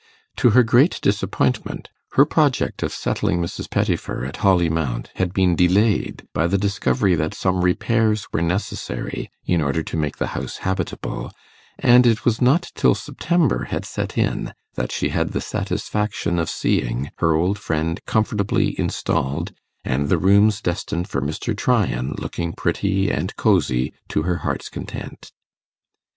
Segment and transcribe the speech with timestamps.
[0.37, 3.69] To her great disappointment, her project of settling Mrs.
[3.69, 9.29] Pettifer at Holly Mount had been delayed by the discovery that some repairs were necessary
[9.45, 11.31] in order to make the house habitable,
[11.77, 16.49] and it was not till September had set in that she had the satisfaction of
[16.49, 19.51] seeing her old friend comfortably installed,
[19.85, 21.55] and the rooms destined for Mr.
[21.55, 25.31] Tryan looking pretty and cosy to her heart's content.